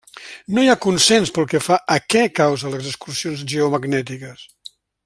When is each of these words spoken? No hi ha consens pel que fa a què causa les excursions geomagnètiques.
No 0.57 0.63
hi 0.63 0.69
ha 0.73 0.77
consens 0.85 1.33
pel 1.35 1.47
que 1.51 1.61
fa 1.65 1.79
a 1.97 1.99
què 2.15 2.25
causa 2.41 2.73
les 2.77 2.91
excursions 2.95 3.47
geomagnètiques. 3.55 4.47